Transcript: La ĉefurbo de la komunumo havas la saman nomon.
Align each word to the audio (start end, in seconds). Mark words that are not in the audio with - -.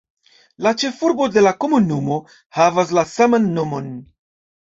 La 0.67 0.69
ĉefurbo 0.83 1.27
de 1.35 1.43
la 1.47 1.51
komunumo 1.65 2.17
havas 2.61 2.95
la 2.99 3.05
saman 3.13 3.47
nomon. 3.59 3.93